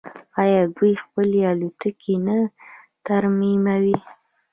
آیا 0.41 0.61
دوی 0.75 0.93
خپلې 1.03 1.39
الوتکې 1.51 2.15
نه 2.27 2.37
ترمیموي؟ 3.05 3.97